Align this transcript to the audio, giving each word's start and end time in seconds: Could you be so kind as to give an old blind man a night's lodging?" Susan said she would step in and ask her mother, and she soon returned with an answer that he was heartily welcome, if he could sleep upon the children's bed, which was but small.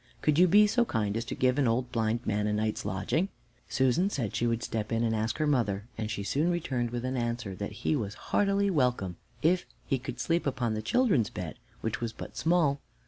Could 0.23 0.39
you 0.39 0.47
be 0.47 0.65
so 0.65 0.83
kind 0.83 1.15
as 1.15 1.23
to 1.25 1.35
give 1.35 1.59
an 1.59 1.67
old 1.67 1.91
blind 1.91 2.25
man 2.25 2.47
a 2.47 2.53
night's 2.53 2.85
lodging?" 2.85 3.29
Susan 3.69 4.09
said 4.09 4.35
she 4.35 4.47
would 4.47 4.63
step 4.63 4.91
in 4.91 5.03
and 5.03 5.15
ask 5.15 5.37
her 5.37 5.45
mother, 5.45 5.83
and 5.95 6.09
she 6.09 6.23
soon 6.23 6.49
returned 6.49 6.89
with 6.89 7.05
an 7.05 7.15
answer 7.15 7.53
that 7.53 7.85
he 7.85 7.95
was 7.95 8.15
heartily 8.33 8.71
welcome, 8.71 9.17
if 9.43 9.67
he 9.85 9.99
could 9.99 10.19
sleep 10.19 10.47
upon 10.47 10.73
the 10.73 10.81
children's 10.81 11.29
bed, 11.29 11.59
which 11.81 12.01
was 12.01 12.13
but 12.13 12.35
small. 12.35 12.81